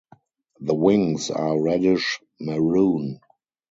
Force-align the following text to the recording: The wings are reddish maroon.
The 0.61 0.73
wings 0.73 1.29
are 1.29 1.61
reddish 1.61 2.21
maroon. 2.39 3.19